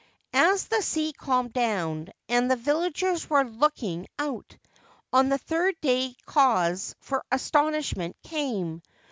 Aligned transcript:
As 0.33 0.65
the 0.67 0.81
sea 0.81 1.13
calmed 1.13 1.53
down 1.53 2.07
and 2.27 2.49
the 2.49 2.55
villagers 2.55 3.29
were 3.29 3.43
looking 3.43 4.07
out, 4.17 4.57
on 5.13 5.29
the 5.29 5.37
third 5.37 5.75
day 5.79 6.15
cause 6.25 6.95
for 7.01 7.23
astonishment 7.31 8.17
came. 8.23 8.81